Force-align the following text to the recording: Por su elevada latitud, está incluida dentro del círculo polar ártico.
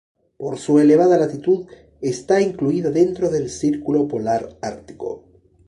Por 0.35 0.57
su 0.57 0.79
elevada 0.79 1.15
latitud, 1.19 1.67
está 2.01 2.41
incluida 2.41 2.89
dentro 2.89 3.29
del 3.29 3.51
círculo 3.51 4.07
polar 4.07 4.57
ártico. 4.59 5.25